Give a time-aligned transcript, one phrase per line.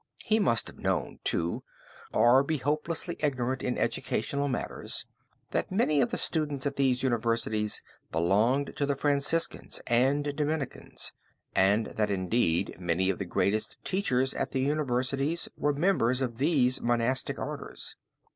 [0.25, 1.61] He must have known, too,
[2.11, 5.05] or be hopelessly ignorant in educational matters,
[5.51, 11.11] that many of the students at these universities belonged to the Franciscans and Dominicans,
[11.53, 16.81] and that indeed many of the greatest teachers at the universities were members of these
[16.81, 17.95] monastic orders.